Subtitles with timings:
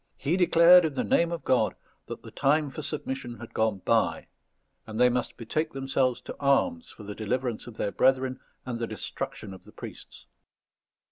[0.17, 1.75] He declared, in the name of God,
[2.07, 4.29] that the time for submission had gone by,
[4.87, 8.87] and they must betake themselves to arms for the deliverance of their brethren and the
[8.87, 10.25] destruction of the priests.